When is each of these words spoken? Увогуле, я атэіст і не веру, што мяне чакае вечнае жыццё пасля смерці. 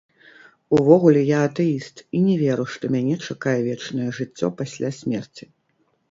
Увогуле, 0.75 1.21
я 1.31 1.39
атэіст 1.49 1.97
і 2.19 2.21
не 2.27 2.37
веру, 2.43 2.65
што 2.75 2.89
мяне 2.95 3.17
чакае 3.27 3.53
вечнае 3.67 4.09
жыццё 4.21 4.47
пасля 4.63 4.89
смерці. 5.01 5.45